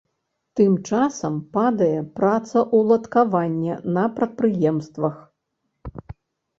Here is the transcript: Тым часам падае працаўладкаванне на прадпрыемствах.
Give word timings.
Тым 0.59 0.71
часам 0.89 1.35
падае 1.57 1.91
працаўладкаванне 2.17 3.73
на 4.01 4.09
прадпрыемствах. 4.19 5.15